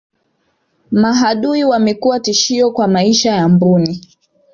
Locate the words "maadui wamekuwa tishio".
0.91-2.71